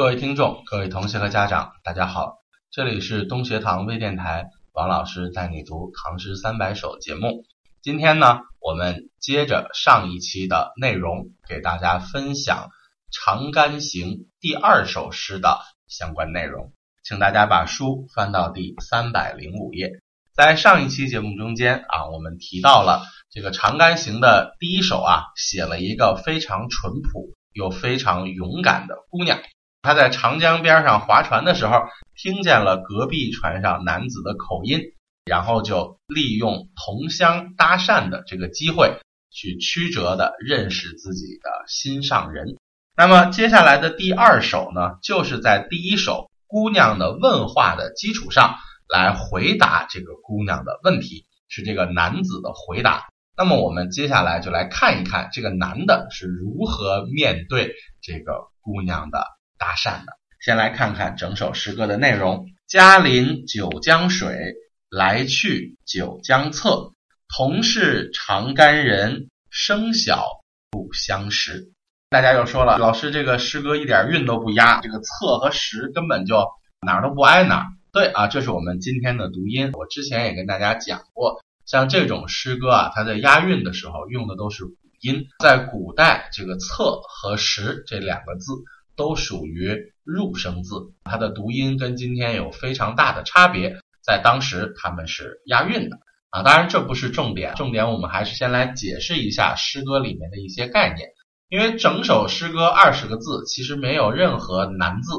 [0.00, 2.38] 各位听众、各位同学和家长，大家好，
[2.70, 7.44] 这里是东学堂微电台，王老师带你读《唐诗三百首》节目。
[7.82, 12.70] 今天呢，我们接着上一期的内容，给大家分享
[13.14, 14.08] 《长干行》
[14.40, 16.72] 第二首诗的相关内容。
[17.04, 20.00] 请大家把书翻到第三百零五页。
[20.32, 29.38] 在上一期节目中间啊，我们提到了这个《长干行》的第一首啊，写了一个非常淳朴又非常勇敢的姑娘。
[29.82, 34.80] 他在长江边上划船的时候，听见了隔壁船上男子的口音，
[35.24, 42.56] 然后就利用同乡搭讪的这个机会，去曲折的认识自己的心上人。
[42.94, 48.56] 那么接下来的第二首呢，就是在第一首姑娘的问话的基础上
[48.86, 53.06] 来回答这个姑娘的问题，是这个男子的回答。
[53.34, 59.24] 那么我们接下来就来看一看这个男的是如何面对这个姑娘的。
[59.60, 62.46] 搭讪的，先来看看整首诗歌的内容。
[62.66, 64.54] 嘉临九江水，
[64.88, 66.92] 来去九江侧。
[67.36, 70.24] 同是长干人，生小
[70.70, 71.70] 不相识。
[72.08, 76.44] 大家又说了，老师这个诗歌一点韵都不押，这个侧和实根本就
[76.84, 77.66] 哪儿都不挨哪儿。
[77.92, 79.70] 对啊，这是我们今天的读音。
[79.74, 85.26] 我之前也跟大家讲过，像这种诗歌啊，它在押韵的时候用的都是古音。
[85.38, 88.52] 在古代，这个侧和实这两个字。
[89.00, 95.96] 都属于入声字，它的读音跟今天有非常大的差别，在当时他们是押韵的
[96.28, 96.42] 啊。
[96.42, 101.08] 当然这不是重点，重点我们还是先来解释一下诗歌里面的一些概念，
[101.48, 105.12] 因为整首诗歌二十个字其实没有任何难字，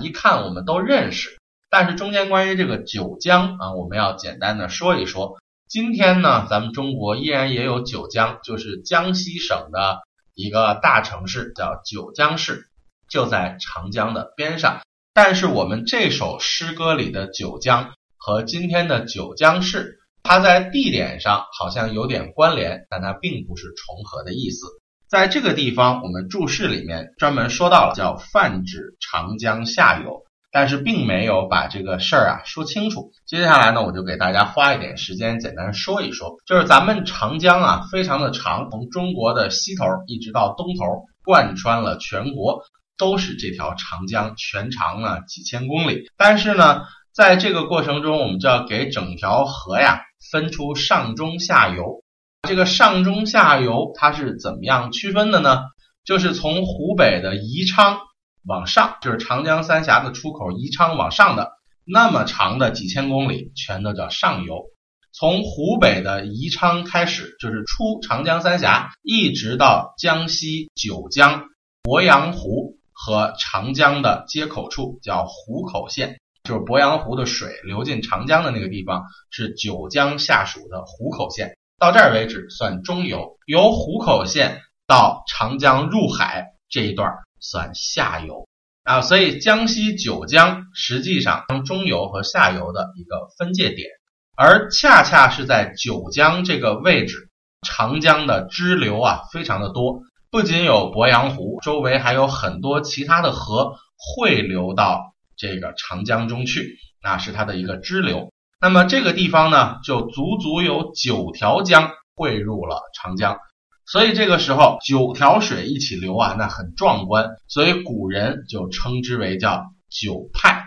[0.00, 1.36] 一看我们都认识。
[1.68, 5.38] 但是中间关于这个九江啊，我们要简单的说一说。
[5.66, 10.02] 今天呢，咱们中国依然也有九江，就是江西省的
[10.34, 12.68] 一个大城市叫九江市。
[13.08, 14.80] 就在长江的边上，
[15.12, 24.66] 但是我们这首诗歌里的九江和今天的九江市，它在地点上好像有点关联，但它并不是重合的意思。
[25.06, 33.12] 在这个地方，我们注释里面专门说到了，叫泛指长江下游，但是并没有把这个事儿啊说清楚。
[33.26, 42.64] 接下来呢，我就给大家花一点时间简单说一说，就是咱们长江啊，非常的长，从中国的西头一直到东头，贯穿了全国。
[42.96, 46.10] 都是这条长江，全长呢几千公里。
[46.16, 46.82] 但是呢，
[47.12, 52.02] 在这个过程中，我们就要给整条河呀分出上中下游。
[52.48, 55.60] 这个上中下游它是怎么样区分的呢？
[56.04, 57.98] 就是从湖北的宜昌
[58.46, 61.52] 往上，就是长江三峡的出口宜昌往上的
[61.86, 64.64] 那么长的几千公里，全都叫上游。
[65.12, 71.46] 从湖北的宜昌开始，就是出长江三峡，一直到江西九江
[71.84, 72.76] 鄱阳湖。
[72.94, 81.56] 和长江的接口处叫湖口县，就是鄱阳湖的水流进长江的那个地方，是九江下属的湖口县。
[81.76, 87.10] 到这儿为止算中游，由湖口县到长江入海这一段
[87.40, 88.46] 算下游
[88.84, 89.02] 啊。
[89.02, 93.88] 所以江西九江实际上中游和下游的一个分界点，
[94.36, 97.28] 而恰恰是在九江这个位置，
[97.66, 100.00] 长江的支流啊非常的多。
[100.34, 108.32] 不仅有鄱阳湖，周围还有很多其他的河汇流到这个长江中去，那是它的一个支流。
[108.60, 113.38] 那么这个地方呢，就足足有九条江汇入了长江，
[113.86, 120.64] 所以这个时候九条水一起流啊，那很壮观，所以古人就称之为叫九派，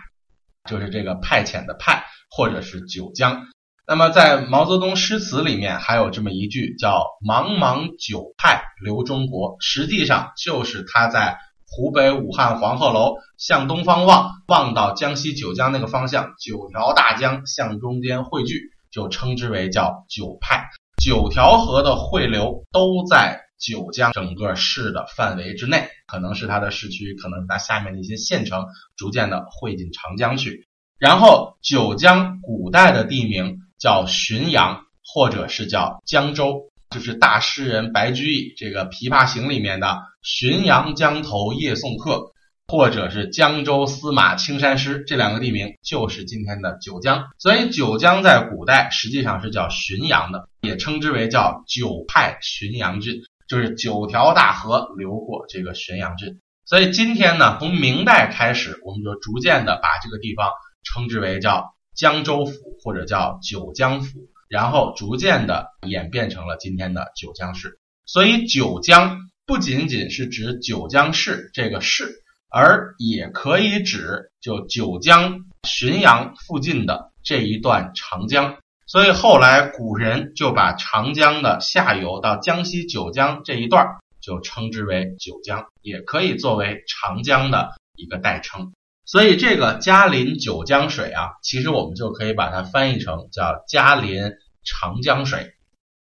[0.66, 3.46] 就是这个派遣的派，或者是九江。
[3.90, 18.60] 那么在毛泽东诗词里面还有这么一句叫“茫茫九派流中国”，实际上就是他在湖北武汉黄鹤楼向东方望，望到江西九江那个方向，九条大江向中间汇聚，
[18.90, 20.68] 就称之为叫九派。
[21.02, 28.66] 九条河的汇流都在九江整个市的范围之内，可能是它的市区，可能它下面的一些县城
[28.98, 30.68] 逐渐的汇进长江去。
[30.98, 33.62] 然后九江古代的地名。
[33.78, 42.32] 叫浔阳，或者是叫江州，就是大诗人白居易这个《琵琶行》里面的“浔阳江头夜送客”，
[42.66, 47.28] 或者是江州司马青衫湿这两个地名，就是今天的九江。
[47.38, 56.40] 所以九江在古代实际上是叫浔阳的，也称之为叫九派浔阳郡，就是九条大河流过这个浔阳郡。
[56.64, 60.50] 所以今天呢，从明代开始，我们就逐渐的把这个地方
[60.82, 61.74] 称之为叫。
[61.98, 67.80] 江州府或者叫九江府，然后逐渐的演变成了今天的九江市。
[68.06, 78.58] 所以九江不仅仅是指九江市这个市，而也可以指就九江、浔阳附近的这一段长江。
[78.86, 88.72] 所以后来古人就把长江的下游到江西九江这一段就称之为九江，也可以作为长江的一个代称。
[89.08, 94.32] 所以这个嘉林九江水啊，其实我们就可以把它翻译成叫嘉林
[94.64, 95.54] 长江水。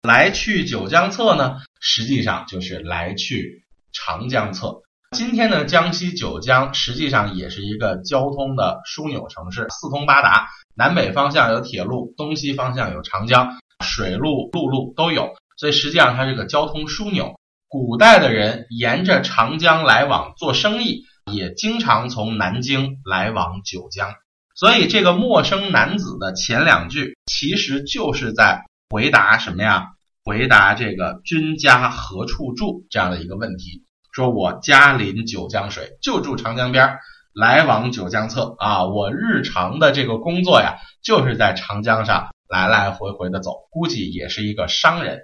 [0.02, 4.82] 来去九江侧呢，实际上就是来去长江侧。
[5.16, 10.48] 今天的江西九江实际上也是一个交通的枢纽城市，四通八达。
[10.74, 17.38] 南北方向有铁路，东西方向有长江，水路、陆路都有，所以实际上它是个交通枢纽。
[17.68, 24.14] 古代的人沿着长江来往做生意，也经常从南京来往九江。
[24.54, 29.88] 所以这个陌生男子的前两句，其实就是在回答什么呀？
[30.22, 33.84] 回答这个君家何处住这样的一个问题。
[34.12, 36.98] 说我家临九江水，就住长江边儿。
[37.32, 45.20] 来往九江侧啊，我日常的这个工作呀，就是在长江上来来回回的走，估计也是一个商人。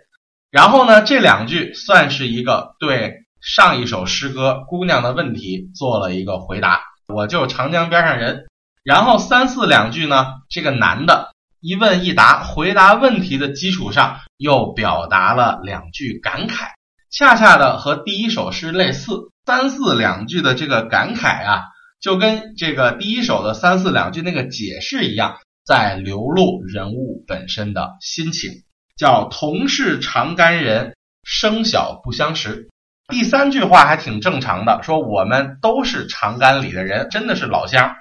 [0.53, 8.49] 然后呢，这两句算是一个对上一首诗歌姑娘的问题做了一个回答，我就长江边上人。
[8.83, 16.71] 然后三四两句呢，这个男的一问一答，回答问题的基础上又表达了两句感慨，
[17.13, 19.31] 恰恰的和第一首诗类似。
[19.47, 21.63] 三四两句的这个感慨啊。
[22.01, 28.51] 就跟这个第一首的三四两句那个解释一样，在流露人物本身的心情，
[28.97, 32.69] 叫同是长干人，生小不相识。
[33.09, 37.97] 第三句话还挺正常的，说我们都是长干里的人，真的是老乡。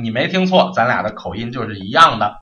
[0.00, 2.40] 你没听错，咱俩的口音就是一样的，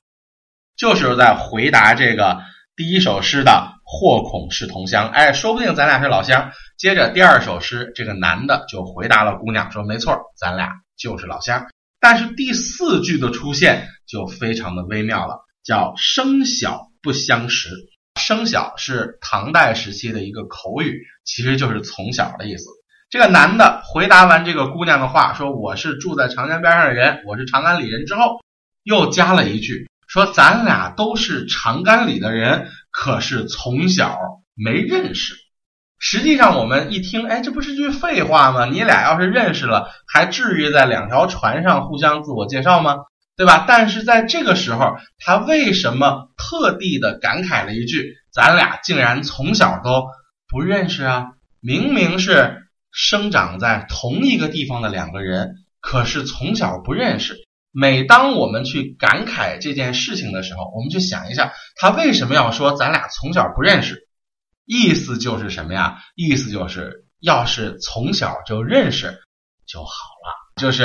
[0.77, 2.41] 就是在回答这个
[2.75, 3.79] 第一首诗的。
[3.93, 6.53] 或恐是同乡，哎，说不定咱俩是老乡。
[6.77, 11.67] 接着第二首诗，这个男的就回答了姑娘说：“没错，咱俩就是老乡。”
[11.99, 17.67] 但是第四句的出现就非常的微妙了，叫“生小不相识”。
[18.19, 22.65] 生小是唐代时期的一个口语，其实就是从小的意思。
[23.09, 28.41] 这个男的回答完这个姑娘的话，说：“我是住在长江边上的人，我是长安里人。”之后
[28.83, 29.87] 又加了一句。
[30.07, 34.17] 说咱俩都是长干里的人，可是从小
[34.55, 35.35] 没认识。
[35.99, 38.65] 实际上我们一听，哎，这不是句废话吗？
[38.65, 42.97] 你俩要是认识了，还至于在两条船上互相自我介绍吗？
[43.37, 43.65] 对吧？
[43.67, 50.05] 但是在这个时候，他为什么特地的感慨了一句：“咱俩竟然从小都
[50.47, 51.31] 不认识啊？
[51.59, 57.35] 明明是生长在同一个地方的两个人，可是从小不认识。”
[57.73, 64.09] 每当我们去感慨这件事情的时候，我们就想一下，他为什么要说咱俩从小不认识？
[64.65, 65.99] 意思就是什么呀？
[66.15, 69.21] 意思就是要是从小就认识
[69.65, 70.83] 就好了，就是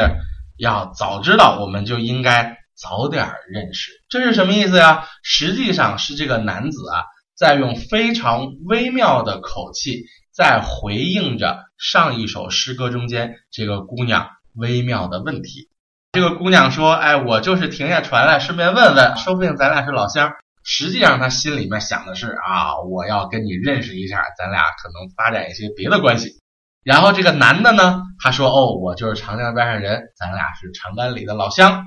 [0.59, 3.91] 要早知道，我们就应该早点认识。
[4.09, 5.07] 这是什么意思呀？
[5.23, 7.05] 实际上是这个男子啊，
[7.37, 10.05] 在用非常微妙的口气，
[10.35, 15.71] 在回应着上一首诗歌中间这个姑娘微妙的问题。
[16.13, 20.33] 这个姑娘说：“哎，我就是停下船来，顺便问问，说不定咱俩是老乡。
[20.65, 26.41] 实际上，她心里面想的是啊，我要跟你认识一下，咱俩可能发展一些别的关系。
[26.87, 31.87] 然后这个男的呢，他说：哦，我就是长江边上人，咱俩是长干里的老乡。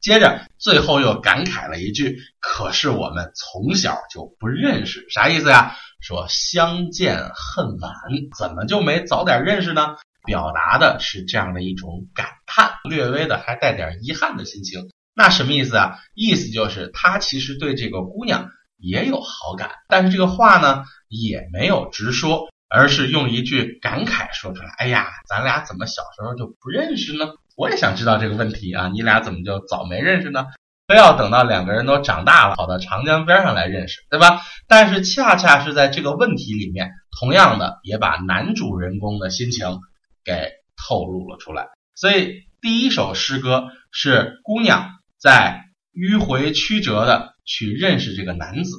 [0.00, 5.74] 接着最后又感慨了一句：可是我们从小就不认识，啥意思呀？
[6.00, 7.92] 说相见恨晚，
[8.38, 14.90] 怎么就没早点认识呢？”表达的是这样的一种感叹，略微的还带点遗憾的心情。
[15.12, 15.98] 那什么意思啊？
[16.14, 24.70] 意思就是他其实对这个姑娘也有好感，但是这个话呢也没有直说，而是用一句感慨说出来。
[24.78, 27.34] 哎呀，咱俩怎么小时候就不认识呢？
[27.56, 30.46] 我也想知道这个问题啊，你俩怎么就早没认识呢？
[30.88, 34.40] 非要等到两个人都长大了，跑到长江边上来认识，对吧？
[34.66, 39.80] 但是恰恰是在这个问题里面，同样的也把男主人公的心情。
[40.26, 48.72] 给透露了出来，所以第一首诗歌是姑娘在迂回曲折的去认识这个男子，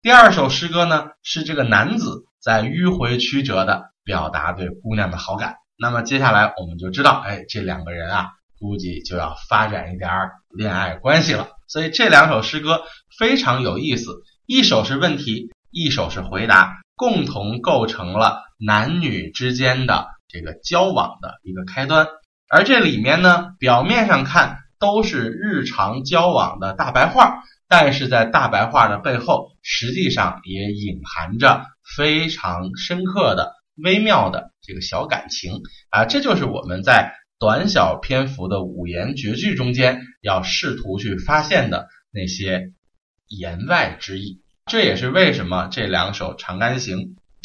[0.00, 5.54] 第二首诗歌呢是这个男子在迂回曲折的表达对姑娘的好感。
[5.78, 10.10] 那么接下来我们就知道，哎，这两个人啊，估计就要发展一点
[10.50, 11.48] 恋爱关系了。
[11.66, 12.82] 所以这两首诗歌
[13.18, 20.08] 非常有意思，一首是问题，一首是回答，共同构成了男女之间的。
[20.26, 22.08] 这个交往的一个开端，
[22.48, 31.64] 而这里面呢，表面上看都是日常交往的大白话，但是在大白话的背后，实际上也隐含着
[31.96, 42.72] 非常深刻的、微妙的这个小感情啊，这就是我们在短小篇幅的五言绝句中间要试图去发现的那些
[43.26, 44.42] 言外之意。
[44.66, 46.98] 这也是为什么这两首《长干行》，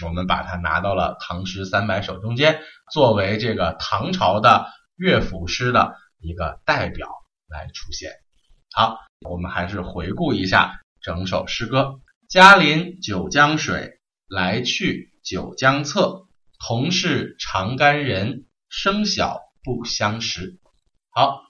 [0.06, 2.60] 我们把它拿到了《唐诗三百首》中间，
[2.94, 7.10] 作为这个唐朝的乐府诗的一个代表
[7.50, 8.12] 来出现。
[8.72, 8.98] 好，
[9.28, 16.28] 我们还是回顾一下整首诗歌：嘉临九江水，来去九江侧。
[16.62, 20.60] 同是长干人，生小不相识。
[21.10, 21.42] 好，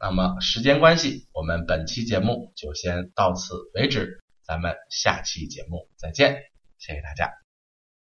[0.00, 4.20] 那么时间关系，我们本期节目就先到此为止。
[4.42, 6.42] 咱们下期节目再见，
[6.78, 7.47] 谢谢大家。